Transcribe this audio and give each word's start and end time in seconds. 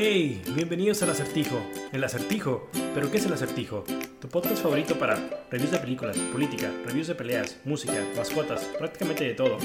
Hey, 0.00 0.40
bienvenidos 0.54 1.02
al 1.02 1.10
acertijo. 1.10 1.60
El 1.90 2.04
acertijo. 2.04 2.70
¿Pero 2.94 3.10
qué 3.10 3.16
es 3.16 3.26
el 3.26 3.32
acertijo? 3.32 3.82
Tu 4.20 4.28
podcast 4.28 4.62
favorito 4.62 4.96
para 4.96 5.16
reviews 5.50 5.72
de 5.72 5.78
películas, 5.78 6.16
política, 6.16 6.70
reviews 6.86 7.08
de 7.08 7.16
peleas, 7.16 7.58
música, 7.64 7.94
mascotas, 8.16 8.62
prácticamente 8.78 9.24
de 9.24 9.34
todo. 9.34 9.58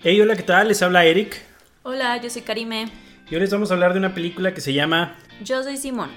Hey, 0.00 0.20
hola, 0.20 0.36
¿qué 0.36 0.42
tal? 0.42 0.68
Les 0.68 0.82
habla 0.82 1.06
Eric. 1.06 1.40
Hola, 1.84 2.20
yo 2.20 2.28
soy 2.28 2.42
Karime. 2.42 2.92
Y 3.30 3.34
hoy 3.34 3.40
les 3.40 3.50
vamos 3.50 3.70
a 3.70 3.74
hablar 3.74 3.94
de 3.94 3.98
una 3.98 4.12
película 4.12 4.52
que 4.52 4.60
se 4.60 4.74
llama 4.74 5.16
Yo 5.42 5.62
soy 5.62 5.78
Simón. 5.78 6.10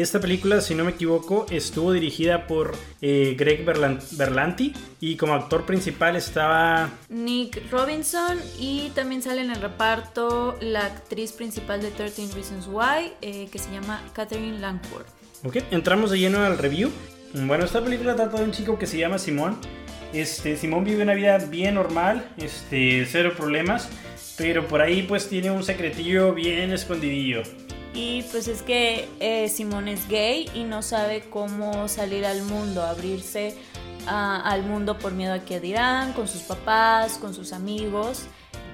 Esta 0.00 0.20
película, 0.20 0.60
si 0.60 0.76
no 0.76 0.84
me 0.84 0.92
equivoco, 0.92 1.44
estuvo 1.50 1.90
dirigida 1.92 2.46
por 2.46 2.76
eh, 3.02 3.34
Greg 3.36 3.64
Berlan- 3.66 4.00
Berlanti 4.16 4.72
y 5.00 5.16
como 5.16 5.34
actor 5.34 5.66
principal 5.66 6.14
estaba... 6.14 6.90
Nick 7.08 7.68
Robinson 7.72 8.38
y 8.60 8.90
también 8.94 9.22
sale 9.22 9.40
en 9.40 9.50
el 9.50 9.60
reparto 9.60 10.56
la 10.60 10.86
actriz 10.86 11.32
principal 11.32 11.82
de 11.82 11.90
13 11.90 12.28
Reasons 12.32 12.68
Why, 12.70 13.12
eh, 13.22 13.48
que 13.50 13.58
se 13.58 13.72
llama 13.72 14.00
Catherine 14.12 14.60
Langford. 14.60 15.04
Ok, 15.42 15.56
entramos 15.72 16.12
de 16.12 16.20
lleno 16.20 16.44
al 16.44 16.58
review. 16.58 16.90
Bueno, 17.34 17.64
esta 17.64 17.82
película 17.82 18.14
trata 18.14 18.38
de 18.38 18.44
un 18.44 18.52
chico 18.52 18.78
que 18.78 18.86
se 18.86 18.98
llama 18.98 19.18
Simón. 19.18 19.58
Este, 20.12 20.56
Simón 20.56 20.84
vive 20.84 21.02
una 21.02 21.14
vida 21.14 21.38
bien 21.38 21.74
normal, 21.74 22.30
este, 22.36 23.04
cero 23.10 23.32
problemas, 23.36 23.88
pero 24.36 24.64
por 24.68 24.80
ahí 24.80 25.02
pues 25.02 25.28
tiene 25.28 25.50
un 25.50 25.64
secretillo 25.64 26.34
bien 26.34 26.70
escondidillo. 26.72 27.42
Y 28.00 28.22
pues 28.30 28.46
es 28.46 28.62
que 28.62 29.08
eh, 29.18 29.48
Simón 29.48 29.88
es 29.88 30.06
gay 30.08 30.48
y 30.54 30.62
no 30.62 30.82
sabe 30.82 31.24
cómo 31.30 31.88
salir 31.88 32.24
al 32.26 32.42
mundo, 32.42 32.82
abrirse 32.82 33.56
a- 34.06 34.40
al 34.48 34.62
mundo 34.62 34.96
por 35.00 35.10
miedo 35.12 35.34
a 35.34 35.40
que 35.40 35.58
dirán, 35.58 36.12
con 36.12 36.28
sus 36.28 36.42
papás, 36.42 37.18
con 37.18 37.34
sus 37.34 37.52
amigos. 37.52 38.26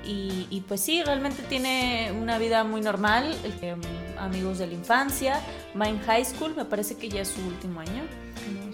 Y, 0.07 0.63
pues 0.69 0.83
sí, 0.83 1.03
realmente 1.03 1.43
tiene 1.49 2.13
una 2.21 2.37
vida 2.37 2.63
muy 2.65 2.83
normal, 2.83 3.35
eh, 3.63 3.75
amigos 4.19 4.59
de 4.59 4.67
la 4.67 4.75
infancia, 4.75 5.41
va 5.81 5.89
en 5.89 5.99
high 6.01 6.23
school, 6.27 6.55
me 6.55 6.67
parece 6.67 6.99
que 6.99 7.09
ya 7.09 7.23
es 7.23 7.29
su 7.29 7.41
último 7.47 7.81
año. 7.81 8.03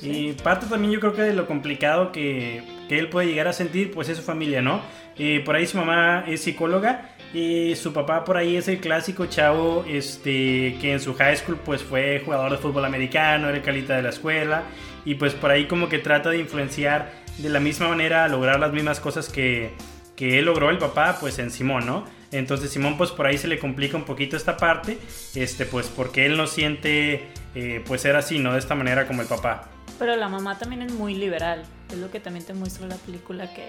Y 0.03 0.33
parte 0.33 0.67
también 0.67 0.93
yo 0.93 0.99
creo 0.99 1.15
que 1.15 1.23
de 1.23 1.33
lo 1.35 1.47
complicado 1.47 2.11
que, 2.11 2.65
que 2.89 2.99
él 2.99 3.09
puede 3.11 3.29
llegar 3.29 3.47
a 3.47 3.53
sentir, 3.53 3.93
pues 3.93 4.09
es 4.09 4.17
su 4.17 4.25
familia, 4.25 4.61
¿no? 4.61 4.81
Eh, 5.17 5.41
por 5.45 5.55
ahí 5.55 5.67
su 5.69 5.77
mamá 5.77 6.25
es 6.27 6.43
psicóloga 6.43 7.11
y 7.33 7.77
su 7.77 7.93
papá 7.93 8.25
por 8.25 8.37
ahí 8.37 8.57
es 8.57 8.67
el 8.69 8.81
clásico 8.81 9.27
chavo 9.27 9.85
este, 9.89 10.77
que 10.81 10.93
en 10.93 11.01
su 11.01 11.15
high 11.15 11.37
school 11.37 11.59
pues 11.65 11.83
fue 11.83 12.21
jugador 12.25 12.51
de 12.51 12.59
fútbol 12.59 12.85
americano, 12.85 13.49
era 13.49 13.57
el 13.57 13.63
calita 13.63 13.97
de 13.97 14.03
la 14.03 14.09
escuela 14.09 14.65
y 15.05 15.15
pues 15.15 15.35
por 15.35 15.51
ahí 15.51 15.67
como 15.67 15.89
que 15.89 15.99
trata 15.99 16.31
de 16.31 16.39
influenciar 16.39 17.13
de 17.39 17.49
la 17.49 17.61
misma 17.61 17.89
manera 17.89 18.25
a 18.25 18.29
lograr 18.29 18.59
las 18.59 18.73
mismas 18.73 19.01
cosas 19.01 19.29
que, 19.29 19.71
que 20.17 20.39
él 20.39 20.47
logró 20.47 20.71
el 20.71 20.79
papá 20.79 21.19
pues 21.21 21.39
en 21.39 21.51
Simón, 21.51 21.87
¿no? 21.87 22.05
Entonces 22.33 22.71
Simón 22.71 22.97
pues 22.97 23.11
por 23.11 23.27
ahí 23.27 23.39
se 23.39 23.49
le 23.49 23.59
complica 23.59 23.97
un 23.97 24.05
poquito 24.05 24.37
esta 24.37 24.57
parte, 24.57 24.99
este 25.35 25.67
pues 25.67 25.87
porque 25.87 26.27
él 26.27 26.37
no 26.37 26.47
siente 26.47 27.29
eh, 27.55 27.83
pues 27.87 28.01
ser 28.01 28.17
así, 28.17 28.39
¿no? 28.41 28.53
De 28.53 28.59
esta 28.59 28.75
manera 28.75 29.07
como 29.07 29.23
el 29.23 29.29
papá. 29.29 29.69
Pero 29.99 30.17
la 30.17 30.29
mamá 30.29 30.59
también 30.59 30.83
es 30.83 30.93
muy 30.93 31.15
liberal, 31.15 31.63
es 31.91 31.99
lo 31.99 32.11
que 32.11 32.21
también 32.21 32.45
te 32.45 32.55
muestra 32.55 32.87
la 32.87 32.97
película 32.97 33.53
que 33.53 33.69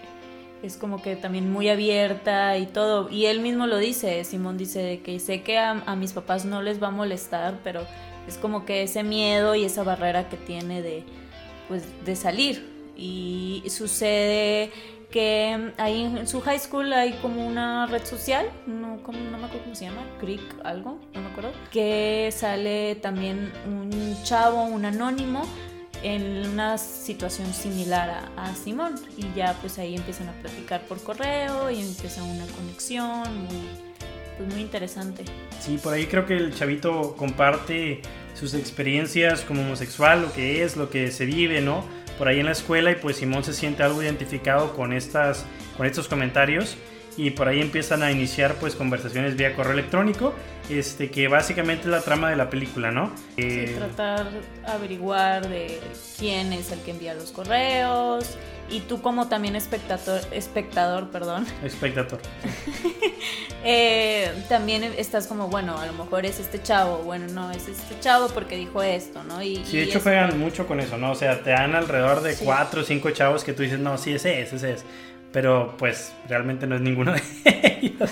es 0.64 0.78
como 0.78 1.02
que 1.02 1.16
también 1.16 1.52
muy 1.52 1.70
abierta 1.70 2.58
y 2.58 2.66
todo. 2.66 3.09
Y 3.09 3.26
él 3.26 3.40
mismo 3.40 3.67
lo 3.67 3.78
dice, 3.78 4.23
Simón 4.23 4.58
dice 4.58 5.02
que 5.04 5.20
sé 5.20 5.42
que 5.42 5.58
a, 5.58 5.72
a 5.86 5.95
mis 5.95 6.14
papás 6.14 6.45
no 6.45 6.62
les 6.62 6.81
va 6.81 6.88
a 6.88 6.92
molestar, 6.92 7.59
pero 7.64 7.86
es 8.28 8.38
como 8.38 8.66
que 8.66 8.84
ese 8.84 9.04
miedo 9.04 9.56
y 9.56 9.66
esa 9.66 9.84
barrera 9.84 10.30
que 10.30 10.38
tiene 10.38 10.82
de, 10.82 11.04
pues, 11.67 11.84
de 12.06 12.16
salir. 12.16 12.70
Y 12.95 13.64
sucede 13.67 14.72
que 15.12 15.73
ahí 15.78 16.04
en 16.04 16.28
su 16.28 16.42
high 16.42 16.59
school 16.59 16.92
hay 16.94 17.14
como 17.22 17.45
una 17.45 17.86
red 17.86 18.06
social, 18.06 18.50
no, 18.66 19.04
como, 19.04 19.20
no 19.20 19.38
me 19.38 19.45
acuerdo 19.45 19.64
cómo 19.64 19.76
se 19.76 19.86
llama, 19.86 20.04
Creek 20.20 20.42
algo, 20.64 20.98
no 21.14 21.22
me 21.22 21.28
acuerdo, 21.28 21.52
que 21.72 22.30
sale 22.32 22.95
también 22.95 23.52
un 23.66 24.16
chavo, 24.23 24.64
un 24.64 24.86
anónimo, 24.86 25.42
en 26.04 26.48
una 26.48 26.78
situación 26.78 27.54
similar 27.54 28.32
a, 28.36 28.45
a 28.45 28.56
Simón 28.56 28.95
y 29.17 29.26
ya 29.36 29.56
pues 29.62 29.78
ahí 29.80 29.95
empiezan 29.95 30.30
a 30.30 30.34
platicar 30.34 30.82
por 30.88 31.02
correo 31.02 31.70
y 31.70 31.82
empieza 31.82 32.23
una 32.23 32.45
conexión 32.48 33.45
muy, 33.45 33.67
pues, 34.38 34.54
muy 34.54 34.61
interesante. 34.61 35.23
Sí, 35.60 35.78
por 35.82 35.94
ahí 35.94 36.08
creo 36.08 36.26
que 36.26 36.36
el 36.36 36.54
chavito 36.54 37.16
comparte 37.16 38.02
sus 38.34 38.54
experiencias 38.54 39.42
como 39.42 39.61
homosexual, 39.61 40.22
lo 40.22 40.34
que 40.34 40.64
es, 40.64 40.78
lo 40.78 40.90
que 40.90 41.11
se 41.11 41.26
vive, 41.26 41.61
¿no? 41.61 41.86
Por 42.17 42.28
ahí 42.28 42.40
en 42.40 42.45
la 42.45 42.52
escuela 42.52 42.92
y 42.92 42.95
pues 42.95 43.17
Simón 43.17 43.44
se 43.44 43.54
siente 43.54 43.84
algo 43.84 44.02
identificado 44.02 44.73
con, 44.73 44.94
estas, 44.94 45.45
con 45.78 45.86
estos 45.86 46.08
comentarios 46.08 46.78
y 47.17 47.32
por 47.32 47.48
ahí 47.48 47.61
empiezan 47.61 48.04
a 48.04 48.11
iniciar 48.11 48.56
pues 48.56 48.76
conversaciones 48.76 49.36
vía 49.36 49.56
correo 49.56 49.73
electrónico, 49.73 50.34
este, 50.80 51.09
que 51.09 51.27
básicamente 51.27 51.83
es 51.83 51.89
la 51.89 52.02
trama 52.02 52.30
de 52.30 52.36
la 52.36 52.49
película, 52.49 52.92
¿no? 52.92 53.11
Sí, 53.36 53.43
Eh, 53.43 53.76
tratar 53.77 54.30
de 54.32 54.39
averiguar 54.67 55.48
de 55.48 55.80
quién 56.20 56.54
es 56.54 56.71
el 56.71 56.80
que 56.82 56.92
envía 56.92 57.14
los 57.14 57.32
correos 57.32 58.26
y 58.70 58.80
tú 58.81 59.02
como 59.02 59.27
también 59.27 59.55
espectador, 59.55 60.21
espectador 60.31 61.10
perdón, 61.10 61.45
espectador. 61.64 62.20
eh, 63.64 64.31
también 64.49 64.83
estás 64.83 65.27
como, 65.27 65.48
bueno, 65.49 65.77
a 65.77 65.86
lo 65.86 65.93
mejor 65.93 66.26
es 66.26 66.39
este 66.39 66.61
chavo, 66.61 66.99
bueno, 66.99 67.27
no, 67.27 67.52
es 67.52 67.67
este 67.67 67.99
chavo 67.99 68.27
porque 68.30 68.55
dijo 68.55 68.81
esto, 68.81 69.23
¿no? 69.23 69.42
Y, 69.42 69.64
Sí, 69.65 69.77
de 69.77 69.83
hecho 69.83 69.99
juegan 69.99 70.39
mucho 70.39 70.67
con 70.67 70.80
eso, 70.80 70.98
¿no? 70.98 71.11
O 71.11 71.15
sea, 71.15 71.43
te 71.43 71.52
dan 71.52 71.76
alrededor 71.76 72.21
de 72.21 72.33
Sí. 72.33 72.45
cuatro 72.45 72.81
o 72.81 72.83
cinco 72.83 73.11
chavos 73.11 73.43
que 73.43 73.54
tú 73.54 73.64
dices, 73.64 73.80
no, 73.80 73.98
sí, 73.98 74.14
ese 74.14 74.42
es, 74.42 74.54
ese 74.54 74.73
es. 74.73 74.86
Pero 75.31 75.76
pues 75.77 76.11
realmente 76.27 76.67
no 76.67 76.76
es 76.76 76.81
ninguno 76.81 77.14
de 77.14 77.21
ellos. 77.81 78.10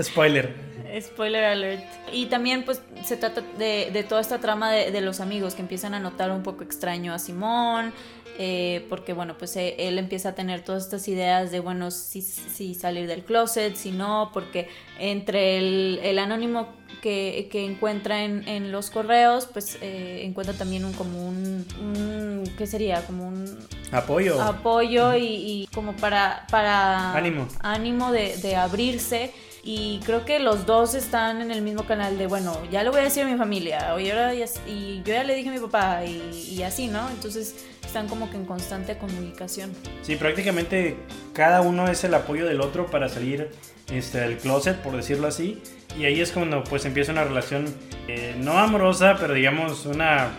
Spoiler. 0.00 0.54
Spoiler 1.00 1.44
alert. 1.44 1.82
Y 2.12 2.26
también 2.26 2.64
pues 2.64 2.82
se 3.04 3.16
trata 3.16 3.42
de, 3.58 3.90
de 3.92 4.04
toda 4.04 4.20
esta 4.20 4.38
trama 4.38 4.70
de, 4.70 4.90
de 4.90 5.00
los 5.00 5.20
amigos 5.20 5.54
que 5.54 5.62
empiezan 5.62 5.94
a 5.94 6.00
notar 6.00 6.30
un 6.30 6.42
poco 6.42 6.62
extraño 6.64 7.12
a 7.14 7.18
Simón, 7.18 7.92
eh, 8.38 8.86
porque 8.88 9.12
bueno, 9.12 9.36
pues 9.38 9.56
eh, 9.56 9.74
él 9.78 9.98
empieza 9.98 10.30
a 10.30 10.34
tener 10.34 10.62
todas 10.64 10.84
estas 10.84 11.06
ideas 11.08 11.50
de, 11.50 11.60
bueno, 11.60 11.90
si, 11.90 12.22
si 12.22 12.74
salir 12.74 13.06
del 13.06 13.24
closet, 13.24 13.74
si 13.76 13.90
no, 13.92 14.30
porque 14.32 14.68
entre 14.98 15.58
el, 15.58 16.00
el 16.02 16.18
anónimo 16.18 16.68
que, 17.02 17.48
que 17.50 17.64
encuentra 17.64 18.22
en, 18.24 18.46
en 18.48 18.70
los 18.72 18.90
correos, 18.90 19.48
pues 19.52 19.76
eh, 19.82 20.22
encuentra 20.24 20.54
también 20.54 20.84
un 20.84 20.92
como 20.94 21.28
un, 21.28 21.66
un- 21.80 22.44
¿qué 22.56 22.66
sería? 22.66 23.04
Como 23.04 23.28
un 23.28 23.58
Apoyo. 23.90 24.40
apoyo 24.40 25.14
y, 25.16 25.24
y 25.26 25.68
como 25.74 25.94
para, 25.96 26.46
para 26.50 27.14
Ánimo. 27.14 27.48
ánimo 27.60 28.12
de, 28.12 28.36
de 28.38 28.56
abrirse. 28.56 29.32
Y 29.64 30.00
creo 30.04 30.24
que 30.24 30.40
los 30.40 30.66
dos 30.66 30.94
están 30.94 31.40
en 31.40 31.52
el 31.52 31.62
mismo 31.62 31.84
canal 31.84 32.18
de, 32.18 32.26
bueno, 32.26 32.58
ya 32.72 32.82
le 32.82 32.90
voy 32.90 33.00
a 33.00 33.04
decir 33.04 33.22
a 33.22 33.26
mi 33.28 33.38
familia, 33.38 33.94
oye, 33.94 34.10
ahora 34.10 34.34
ya- 34.34 34.46
y 34.66 35.02
yo 35.04 35.14
ya 35.14 35.22
le 35.22 35.36
dije 35.36 35.50
a 35.50 35.52
mi 35.52 35.60
papá, 35.60 36.04
y, 36.04 36.48
y 36.56 36.62
así, 36.64 36.88
¿no? 36.88 37.08
Entonces 37.10 37.54
están 37.84 38.08
como 38.08 38.28
que 38.28 38.36
en 38.36 38.44
constante 38.44 38.98
comunicación. 38.98 39.70
Sí, 40.02 40.16
prácticamente 40.16 40.96
cada 41.32 41.60
uno 41.60 41.86
es 41.88 42.02
el 42.02 42.12
apoyo 42.14 42.44
del 42.44 42.60
otro 42.60 42.86
para 42.86 43.08
salir 43.08 43.50
este, 43.92 44.18
del 44.18 44.36
closet, 44.38 44.78
por 44.78 44.96
decirlo 44.96 45.28
así. 45.28 45.62
Y 45.96 46.06
ahí 46.06 46.20
es 46.20 46.32
cuando 46.32 46.64
pues 46.64 46.84
empieza 46.84 47.12
una 47.12 47.22
relación 47.22 47.66
eh, 48.08 48.34
no 48.38 48.58
amorosa, 48.58 49.16
pero 49.20 49.32
digamos 49.34 49.86
una 49.86 50.30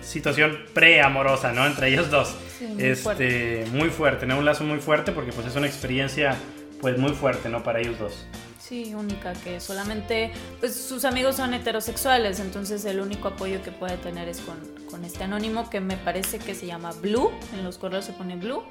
situación 0.00 0.58
preamorosa, 0.74 1.52
¿no? 1.52 1.66
Entre 1.66 1.88
ellos 1.88 2.08
dos. 2.10 2.36
Sí, 2.58 2.66
muy 2.66 2.84
este, 2.84 3.02
fuerte. 3.02 3.64
muy 3.72 3.88
fuerte, 3.90 4.26
¿no? 4.26 4.38
Un 4.38 4.44
lazo 4.44 4.62
muy 4.62 4.78
fuerte 4.78 5.10
porque 5.10 5.32
pues 5.32 5.46
es 5.48 5.56
una 5.56 5.66
experiencia 5.66 6.36
pues 6.80 6.98
muy 6.98 7.12
fuerte, 7.12 7.48
¿no? 7.48 7.62
Para 7.64 7.80
ellos 7.80 7.98
dos. 7.98 8.26
Sí, 8.60 8.94
única, 8.94 9.32
que 9.32 9.58
solamente, 9.58 10.30
pues 10.60 10.76
sus 10.76 11.04
amigos 11.04 11.36
son 11.36 11.54
heterosexuales, 11.54 12.38
entonces 12.40 12.84
el 12.84 13.00
único 13.00 13.28
apoyo 13.28 13.62
que 13.62 13.72
puede 13.72 13.96
tener 13.96 14.28
es 14.28 14.40
con, 14.40 14.58
con 14.88 15.04
este 15.04 15.24
anónimo 15.24 15.70
que 15.70 15.80
me 15.80 15.96
parece 15.96 16.38
que 16.38 16.54
se 16.54 16.66
llama 16.66 16.92
Blue, 16.92 17.32
en 17.54 17.64
los 17.64 17.78
correos 17.78 18.04
se 18.04 18.12
pone 18.12 18.36
Blue, 18.36 18.62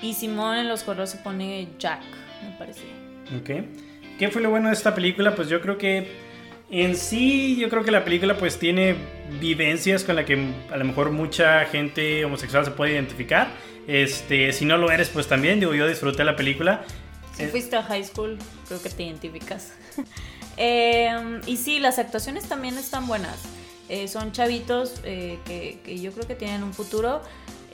y 0.00 0.14
Simón 0.14 0.56
en 0.56 0.68
los 0.68 0.84
correos 0.84 1.10
se 1.10 1.18
pone 1.18 1.68
Jack, 1.78 2.00
me 2.42 2.56
parece. 2.56 2.82
Ok. 3.36 3.66
¿Qué 4.18 4.28
fue 4.28 4.40
lo 4.40 4.50
bueno 4.50 4.68
de 4.68 4.74
esta 4.74 4.94
película? 4.94 5.34
Pues 5.34 5.48
yo 5.48 5.60
creo 5.60 5.76
que 5.76 6.06
en 6.70 6.96
sí, 6.96 7.58
yo 7.60 7.68
creo 7.68 7.84
que 7.84 7.90
la 7.90 8.04
película 8.04 8.38
pues 8.38 8.58
tiene 8.58 8.94
vivencias 9.40 10.04
con 10.04 10.16
la 10.16 10.24
que 10.24 10.52
a 10.70 10.76
lo 10.76 10.84
mejor 10.84 11.10
mucha 11.10 11.64
gente 11.66 12.24
homosexual 12.24 12.64
se 12.64 12.70
puede 12.70 12.92
identificar. 12.92 13.48
Este, 13.86 14.52
si 14.52 14.64
no 14.64 14.78
lo 14.78 14.90
eres, 14.90 15.08
pues 15.08 15.26
también, 15.26 15.60
digo, 15.60 15.74
yo 15.74 15.86
disfruté 15.88 16.24
la 16.24 16.36
película. 16.36 16.84
Si 17.46 17.50
fuiste 17.50 17.76
a 17.76 17.82
high 17.82 18.04
school, 18.04 18.38
creo 18.68 18.82
que 18.82 18.90
te 18.90 19.02
identificas. 19.04 19.72
Eh, 20.58 21.40
y 21.46 21.56
sí, 21.56 21.78
las 21.80 21.98
actuaciones 21.98 22.44
también 22.46 22.76
están 22.76 23.06
buenas. 23.06 23.38
Eh, 23.88 24.06
son 24.06 24.32
chavitos 24.32 25.00
eh, 25.02 25.38
que, 25.46 25.78
que 25.82 25.98
yo 25.98 26.12
creo 26.12 26.26
que 26.26 26.34
tienen 26.34 26.62
un 26.62 26.74
futuro. 26.74 27.22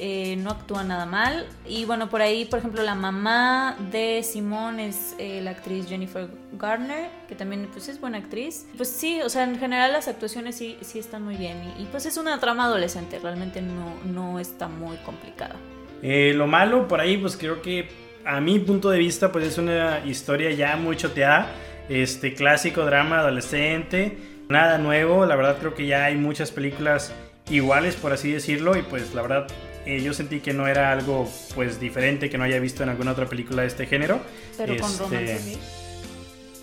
eh, 0.00 0.36
no 0.36 0.50
actúan 0.50 0.86
nada 0.88 1.04
mal. 1.06 1.48
Y 1.66 1.84
bueno, 1.84 2.08
por 2.08 2.22
ahí, 2.22 2.44
por 2.44 2.60
ejemplo, 2.60 2.84
la 2.84 2.94
mamá 2.94 3.76
de 3.90 4.22
Simón 4.22 4.78
es 4.78 5.16
eh, 5.18 5.40
la 5.42 5.50
actriz 5.50 5.88
Jennifer 5.88 6.28
Garner, 6.52 7.10
que 7.26 7.34
también 7.34 7.68
pues 7.72 7.88
es 7.88 8.00
buena 8.00 8.18
actriz. 8.18 8.66
Pues 8.76 8.88
sí, 8.88 9.20
o 9.22 9.28
sea, 9.28 9.42
en 9.42 9.58
general 9.58 9.92
las 9.92 10.06
actuaciones 10.06 10.54
sí, 10.54 10.78
sí 10.82 11.00
están 11.00 11.24
muy 11.24 11.36
bien. 11.36 11.56
Y, 11.76 11.82
y, 11.82 11.86
pues 11.90 12.06
es 12.06 12.16
una 12.16 12.38
trama 12.38 12.66
adolescente, 12.66 13.18
realmente 13.18 13.60
no, 13.60 13.92
no 14.04 14.38
está 14.38 14.68
muy 14.68 14.96
complicada. 14.98 15.56
Lo 16.00 16.46
malo 16.46 16.86
por 16.86 17.00
ahí, 17.00 17.16
pues 17.16 17.36
creo 17.36 17.60
que 17.60 17.88
a 18.28 18.42
mi 18.42 18.58
punto 18.58 18.90
de 18.90 18.98
vista, 18.98 19.32
pues 19.32 19.46
es 19.46 19.56
una 19.56 20.02
historia 20.04 20.50
ya 20.50 20.76
muy 20.76 20.96
choteada. 20.96 21.50
Este 21.88 22.34
clásico 22.34 22.84
drama 22.84 23.20
adolescente, 23.20 24.18
nada 24.50 24.76
nuevo. 24.76 25.24
La 25.24 25.34
verdad 25.34 25.56
creo 25.58 25.74
que 25.74 25.86
ya 25.86 26.04
hay 26.04 26.16
muchas 26.16 26.50
películas 26.50 27.14
iguales, 27.48 27.96
por 27.96 28.12
así 28.12 28.30
decirlo. 28.30 28.76
Y 28.76 28.82
pues 28.82 29.14
la 29.14 29.22
verdad 29.22 29.46
eh, 29.86 30.02
yo 30.02 30.12
sentí 30.12 30.40
que 30.40 30.52
no 30.52 30.68
era 30.68 30.92
algo 30.92 31.26
pues 31.54 31.80
diferente 31.80 32.28
que 32.28 32.36
no 32.36 32.44
haya 32.44 32.60
visto 32.60 32.82
en 32.82 32.90
alguna 32.90 33.12
otra 33.12 33.24
película 33.24 33.62
de 33.62 33.68
este 33.68 33.86
género. 33.86 34.20
Pero 34.58 34.76
con 34.76 34.90
Este, 34.90 35.02
romance, 35.04 35.58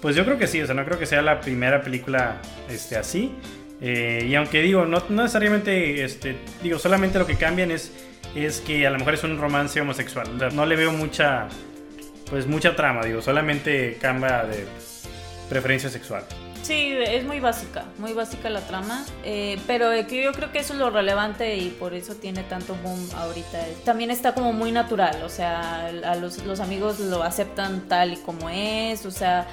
Pues 0.03 0.15
yo 0.15 0.23
creo 0.23 0.38
que 0.38 0.45
sí, 0.45 0.61
o 0.61 0.68
sea, 0.68 0.75
no 0.75 0.85
creo 0.85 1.00
que 1.00 1.07
sea 1.07 1.23
la 1.23 1.41
primera 1.41 1.81
película 1.81 2.44
este, 2.69 2.95
así. 2.95 3.31
Eh, 3.81 4.27
y 4.29 4.35
aunque 4.35 4.61
digo, 4.61 4.85
no, 4.85 5.01
no 5.09 5.23
necesariamente, 5.23 6.03
este, 6.03 6.35
digo, 6.61 6.77
solamente 6.77 7.18
lo 7.18 7.25
que 7.25 7.35
cambian 7.38 7.71
es, 7.71 7.91
es 8.33 8.62
que 8.62 8.88
a 8.88 8.89
lo 8.89 8.98
mejor 8.98 9.13
es 9.13 9.24
un 9.24 9.38
romance 9.39 9.80
homosexual. 9.80 10.27
No 10.54 10.66
le 10.66 10.75
veo 10.75 10.92
mucha, 10.92 11.48
pues 12.30 12.48
mucha 12.48 12.75
trama, 12.75 13.04
digo, 13.04 13.22
solamente 13.22 13.98
cambia 14.01 14.44
de 14.44 14.66
preferencia 15.50 15.89
sexual. 15.89 16.24
Sí, 16.66 16.95
es 16.98 17.24
muy 17.24 17.39
básica, 17.39 17.86
muy 18.00 18.13
básica 18.13 18.50
la 18.50 18.62
trama, 18.62 19.06
eh, 19.24 19.60
pero 19.68 19.94
eh, 19.94 20.07
yo 20.10 20.31
creo 20.31 20.51
que 20.51 20.57
eso 20.57 20.74
es 20.74 20.80
lo 20.80 20.89
relevante 20.89 21.57
y 21.57 21.69
por 21.69 21.94
eso 21.94 22.16
tiene 22.16 22.42
tanto 22.42 22.75
boom 22.81 23.07
ahorita. 23.18 23.60
También 23.83 24.10
está 24.10 24.33
como 24.33 24.51
muy 24.51 24.71
natural, 24.71 25.21
o 25.21 25.30
sea, 25.30 25.86
a 25.86 26.16
los, 26.16 26.44
los 26.44 26.60
amigos 26.60 27.00
lo 27.00 27.21
aceptan 27.21 27.88
tal 27.88 28.13
y 28.13 28.18
como 28.18 28.50
es, 28.50 29.06
o 29.06 29.12
sea, 29.12 29.45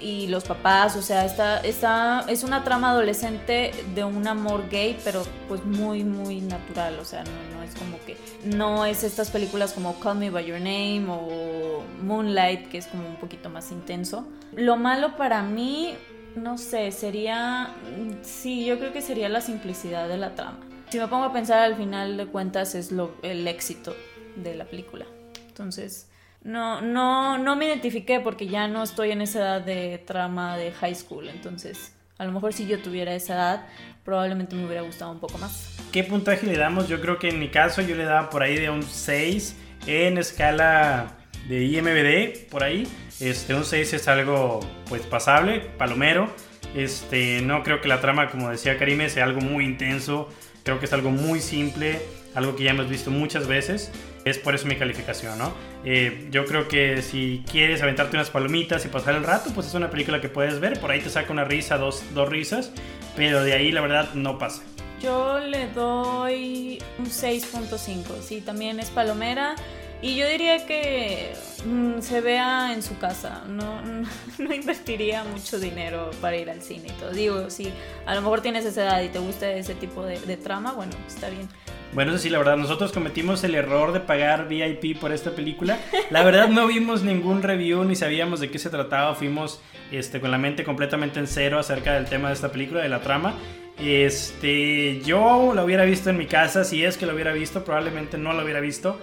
y 0.00 0.26
los 0.28 0.44
papás, 0.44 0.96
o 0.96 1.02
sea, 1.02 1.24
está, 1.24 1.60
está, 1.60 2.24
es 2.28 2.44
una 2.44 2.64
trama 2.64 2.90
adolescente 2.90 3.72
de 3.94 4.04
un 4.04 4.26
amor 4.26 4.68
gay, 4.70 4.98
pero 5.04 5.24
pues 5.48 5.64
muy, 5.64 6.04
muy 6.04 6.40
natural, 6.40 6.98
o 6.98 7.04
sea, 7.04 7.24
no, 7.24 7.56
no 7.56 7.62
es 7.62 7.74
como 7.74 7.98
que, 8.06 8.16
no 8.44 8.84
es 8.84 9.04
estas 9.04 9.30
películas 9.30 9.72
como 9.72 9.98
Call 10.00 10.18
Me 10.18 10.30
By 10.30 10.46
Your 10.46 10.60
Name 10.60 11.06
o 11.08 11.82
Moonlight, 12.02 12.68
que 12.68 12.78
es 12.78 12.86
como 12.86 13.08
un 13.08 13.16
poquito 13.16 13.50
más 13.50 13.70
intenso. 13.70 14.26
Lo 14.54 14.76
malo 14.76 15.16
para 15.16 15.42
mí, 15.42 15.94
no 16.36 16.58
sé, 16.58 16.92
sería, 16.92 17.74
sí, 18.22 18.64
yo 18.64 18.78
creo 18.78 18.92
que 18.92 19.02
sería 19.02 19.28
la 19.28 19.40
simplicidad 19.40 20.08
de 20.08 20.16
la 20.16 20.34
trama. 20.34 20.60
Si 20.90 20.98
me 20.98 21.06
pongo 21.08 21.24
a 21.24 21.32
pensar 21.32 21.58
al 21.58 21.76
final 21.76 22.16
de 22.16 22.26
cuentas 22.26 22.74
es 22.74 22.92
lo, 22.92 23.14
el 23.22 23.46
éxito 23.46 23.94
de 24.36 24.54
la 24.54 24.64
película. 24.64 25.04
Entonces, 25.48 26.07
no, 26.42 26.80
no, 26.80 27.38
no 27.38 27.56
me 27.56 27.66
identifiqué 27.66 28.20
porque 28.20 28.46
ya 28.46 28.68
no 28.68 28.82
estoy 28.82 29.10
en 29.10 29.20
esa 29.20 29.38
edad 29.40 29.60
de 29.60 29.98
trama 29.98 30.56
de 30.56 30.72
high 30.72 30.94
school. 30.94 31.28
Entonces, 31.28 31.94
a 32.18 32.24
lo 32.24 32.32
mejor 32.32 32.52
si 32.52 32.66
yo 32.66 32.80
tuviera 32.80 33.14
esa 33.14 33.34
edad, 33.34 33.66
probablemente 34.04 34.56
me 34.56 34.64
hubiera 34.64 34.82
gustado 34.82 35.12
un 35.12 35.20
poco 35.20 35.38
más. 35.38 35.76
¿Qué 35.92 36.04
puntaje 36.04 36.46
le 36.46 36.56
damos? 36.56 36.88
Yo 36.88 37.00
creo 37.00 37.18
que 37.18 37.28
en 37.28 37.38
mi 37.38 37.48
caso 37.48 37.82
yo 37.82 37.94
le 37.94 38.04
daba 38.04 38.30
por 38.30 38.42
ahí 38.42 38.56
de 38.56 38.70
un 38.70 38.82
6 38.82 39.56
en 39.86 40.18
escala 40.18 41.16
de 41.48 41.64
IMBD, 41.64 42.50
por 42.50 42.62
ahí. 42.64 42.86
Este, 43.20 43.54
un 43.54 43.64
6 43.64 43.94
es 43.94 44.08
algo 44.08 44.60
pues 44.88 45.02
pasable, 45.02 45.60
palomero. 45.60 46.28
Este, 46.74 47.40
no 47.40 47.62
creo 47.62 47.80
que 47.80 47.88
la 47.88 48.00
trama, 48.00 48.30
como 48.30 48.50
decía 48.50 48.78
Karime, 48.78 49.08
sea 49.08 49.24
algo 49.24 49.40
muy 49.40 49.64
intenso. 49.64 50.28
Creo 50.62 50.78
que 50.78 50.86
es 50.86 50.92
algo 50.92 51.10
muy 51.10 51.40
simple, 51.40 52.00
algo 52.34 52.54
que 52.54 52.64
ya 52.64 52.70
hemos 52.70 52.88
visto 52.88 53.10
muchas 53.10 53.46
veces. 53.46 53.90
Es 54.24 54.38
por 54.38 54.54
eso 54.54 54.66
mi 54.66 54.76
calificación, 54.76 55.38
¿no? 55.38 55.52
Eh, 55.84 56.28
yo 56.30 56.44
creo 56.44 56.68
que 56.68 57.02
si 57.02 57.44
quieres 57.50 57.82
aventarte 57.82 58.16
unas 58.16 58.30
palomitas 58.30 58.84
y 58.84 58.88
pasar 58.88 59.14
el 59.14 59.24
rato, 59.24 59.50
pues 59.54 59.68
es 59.68 59.74
una 59.74 59.90
película 59.90 60.20
que 60.20 60.28
puedes 60.28 60.60
ver. 60.60 60.80
Por 60.80 60.90
ahí 60.90 61.00
te 61.00 61.10
saca 61.10 61.32
una 61.32 61.44
risa, 61.44 61.78
dos, 61.78 62.02
dos 62.14 62.28
risas. 62.28 62.72
Pero 63.16 63.42
de 63.42 63.54
ahí 63.54 63.72
la 63.72 63.80
verdad 63.80 64.14
no 64.14 64.38
pasa. 64.38 64.62
Yo 65.00 65.38
le 65.38 65.68
doy 65.68 66.82
un 66.98 67.06
6.5. 67.06 68.20
Sí, 68.20 68.40
también 68.40 68.80
es 68.80 68.90
palomera. 68.90 69.54
Y 70.00 70.14
yo 70.14 70.28
diría 70.28 70.64
que 70.64 71.32
mm, 71.64 72.00
se 72.00 72.20
vea 72.20 72.72
en 72.72 72.82
su 72.82 72.98
casa. 72.98 73.42
No, 73.48 73.80
no 74.38 74.54
invertiría 74.54 75.24
mucho 75.24 75.58
dinero 75.58 76.10
para 76.20 76.36
ir 76.36 76.50
al 76.50 76.62
cine 76.62 76.88
y 76.88 77.00
todo. 77.00 77.10
Digo, 77.10 77.50
si 77.50 77.72
a 78.06 78.14
lo 78.14 78.20
mejor 78.20 78.40
tienes 78.40 78.64
esa 78.64 78.84
edad 78.84 79.02
y 79.02 79.08
te 79.08 79.18
gusta 79.18 79.50
ese 79.50 79.74
tipo 79.74 80.04
de, 80.04 80.20
de 80.20 80.36
trama, 80.36 80.72
bueno, 80.72 80.92
está 81.06 81.28
bien. 81.28 81.48
Bueno, 81.92 82.12
eso 82.12 82.22
sí, 82.22 82.28
la 82.28 82.38
verdad, 82.38 82.56
nosotros 82.56 82.92
cometimos 82.92 83.42
el 83.44 83.54
error 83.54 83.92
de 83.92 84.00
pagar 84.00 84.46
VIP 84.48 84.98
por 84.98 85.12
esta 85.12 85.30
película. 85.30 85.78
La 86.10 86.22
verdad 86.22 86.48
no 86.48 86.66
vimos 86.66 87.02
ningún 87.02 87.42
review 87.42 87.82
ni 87.84 87.96
sabíamos 87.96 88.40
de 88.40 88.50
qué 88.50 88.58
se 88.58 88.70
trataba. 88.70 89.14
Fuimos 89.14 89.60
este, 89.90 90.20
con 90.20 90.30
la 90.30 90.38
mente 90.38 90.64
completamente 90.64 91.18
en 91.18 91.26
cero 91.26 91.58
acerca 91.58 91.94
del 91.94 92.04
tema 92.04 92.28
de 92.28 92.34
esta 92.34 92.52
película, 92.52 92.82
de 92.82 92.88
la 92.88 93.00
trama. 93.00 93.34
Este, 93.78 95.00
yo 95.02 95.52
lo 95.54 95.64
hubiera 95.64 95.84
visto 95.84 96.10
en 96.10 96.18
mi 96.18 96.26
casa, 96.26 96.64
si 96.64 96.84
es 96.84 96.96
que 96.96 97.06
lo 97.06 97.14
hubiera 97.14 97.32
visto, 97.32 97.64
probablemente 97.64 98.18
no 98.18 98.32
lo 98.32 98.42
hubiera 98.42 98.60
visto. 98.60 99.00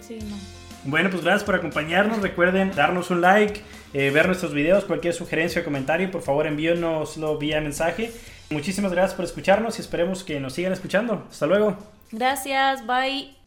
Sí, 0.00 0.18
no. 0.22 0.55
Bueno, 0.86 1.10
pues 1.10 1.22
gracias 1.22 1.44
por 1.44 1.56
acompañarnos. 1.56 2.22
Recuerden 2.22 2.72
darnos 2.74 3.10
un 3.10 3.20
like, 3.20 3.60
eh, 3.92 4.10
ver 4.10 4.26
nuestros 4.26 4.52
videos, 4.52 4.84
cualquier 4.84 5.14
sugerencia 5.14 5.62
o 5.62 5.64
comentario, 5.64 6.10
por 6.10 6.22
favor 6.22 6.46
envíenoslo 6.46 7.38
vía 7.38 7.60
mensaje. 7.60 8.12
Muchísimas 8.50 8.92
gracias 8.92 9.14
por 9.14 9.24
escucharnos 9.24 9.78
y 9.78 9.82
esperemos 9.82 10.22
que 10.22 10.38
nos 10.38 10.52
sigan 10.52 10.72
escuchando. 10.72 11.26
Hasta 11.28 11.46
luego. 11.46 11.76
Gracias, 12.12 12.86
bye. 12.86 13.45